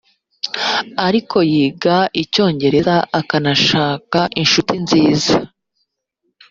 ariko 1.07 1.37
yiga 1.51 1.97
icyongereza 2.21 2.95
akanashaka 3.19 4.19
inshuti 4.41 4.73
nziza 4.83 5.35